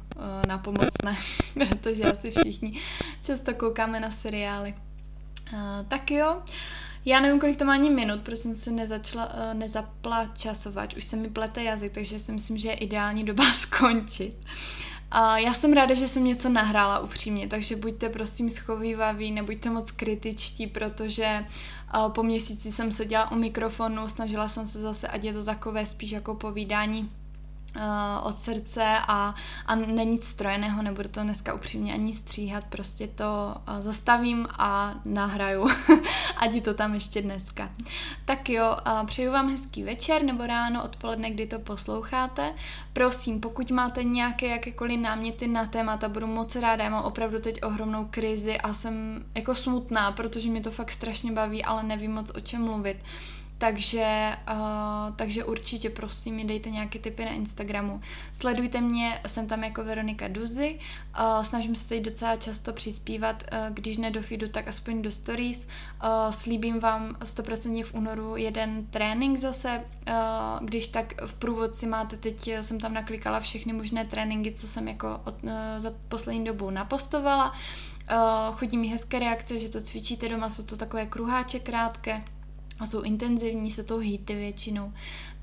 [0.47, 1.17] napomocné,
[1.53, 2.79] protože asi všichni
[3.23, 4.73] často koukáme na seriály.
[5.53, 6.41] Uh, tak jo.
[7.05, 10.93] Já nevím, kolik to má ani minut, protože jsem se nezačala, uh, nezapla časovat.
[10.93, 14.45] Už se mi plete jazyk, takže si myslím, že je ideální doba skončit.
[15.11, 19.91] A já jsem ráda, že jsem něco nahrála upřímně, takže buďte prosím schovývaví, nebuďte moc
[19.91, 21.45] kritičtí, protože
[22.09, 26.11] po měsíci jsem seděla u mikrofonu, snažila jsem se zase, ať je to takové spíš
[26.11, 27.11] jako povídání
[28.23, 29.35] od srdce a,
[29.65, 34.95] a není nic strojeného, nebudu to dneska upřímně ani stříhat, prostě to uh, zastavím a
[35.05, 35.67] nahraju,
[36.37, 37.69] ať je to tam ještě dneska.
[38.25, 42.53] Tak jo, uh, přeju vám hezký večer nebo ráno, odpoledne, kdy to posloucháte.
[42.93, 47.63] Prosím, pokud máte nějaké jakékoliv náměty na témata, budu moc ráda, já mám opravdu teď
[47.63, 52.31] ohromnou krizi a jsem jako smutná, protože mi to fakt strašně baví, ale nevím moc
[52.35, 52.97] o čem mluvit.
[53.57, 58.01] Takže, uh, takže určitě prosím mi dejte nějaké tipy na Instagramu.
[58.39, 60.79] Sledujte mě, jsem tam jako Veronika Duzy,
[61.19, 65.11] uh, snažím se teď docela často přispívat, uh, když ne do feedu, tak aspoň do
[65.11, 65.67] stories.
[66.03, 70.13] Uh, slíbím vám 100% v únoru jeden trénink zase, uh,
[70.65, 75.21] když tak v průvodci máte teď, jsem tam naklikala všechny možné tréninky, co jsem jako
[75.25, 77.51] od, uh, za poslední dobu napostovala.
[77.51, 82.23] Uh, chodí mi hezké reakce, že to cvičíte doma, jsou to takové kruháče krátké,
[82.79, 84.93] a jsou intenzivní, jsou to hity většinou.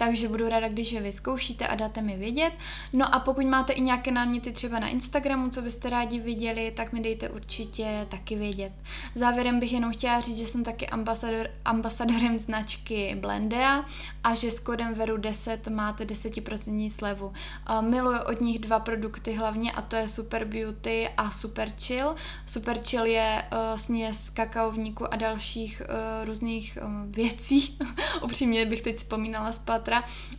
[0.04, 2.52] Takže budu ráda, když je vyzkoušíte a dáte mi vědět.
[2.92, 6.92] No a pokud máte i nějaké náměty třeba na Instagramu, co byste rádi viděli, tak
[6.92, 8.72] mi dejte určitě taky vědět.
[9.14, 13.84] Závěrem bych jenom chtěla říct, že jsem taky ambasador, ambasadorem značky Blendea
[14.24, 17.32] a že s kodem VERU10 máte 10% slevu.
[17.80, 22.14] Miluji od nich dva produkty hlavně a to je Super Beauty a Super Chill.
[22.46, 27.78] Super Chill je uh, směs kakaovníku a dalších uh, různých uh, věcí.
[28.22, 29.91] Upřímně bych teď vzpomínala z patra.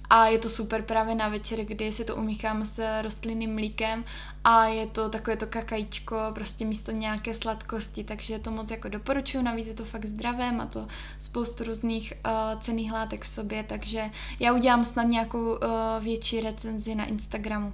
[0.10, 4.04] A je to super právě na večer, kdy si to umíchám s rostlinným mlíkem
[4.43, 9.41] a je to takové to kakajíčko, prostě místo nějaké sladkosti, takže to moc jako doporučuji,
[9.43, 10.88] navíc je to fakt zdravé, má to
[11.20, 14.04] spoustu různých uh, cených látek v sobě, takže
[14.39, 15.60] já udělám snad nějakou uh,
[15.99, 17.74] větší recenzi na Instagramu.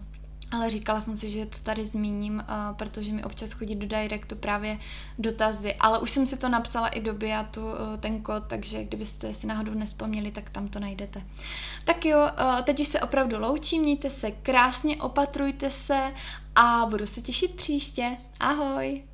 [0.51, 4.35] Ale říkala jsem si, že to tady zmíním, uh, protože mi občas chodí do directu
[4.35, 4.79] právě
[5.19, 5.75] dotazy.
[5.75, 9.47] Ale už jsem si to napsala i do Biatu, uh, ten kód, takže kdybyste si
[9.47, 11.21] náhodou nespomněli, tak tam to najdete.
[11.85, 16.13] Tak jo, uh, teď už se opravdu loučím, mějte se krásně, opatrujte se
[16.55, 18.17] a budu se těšit příště.
[18.39, 19.08] Ahoj!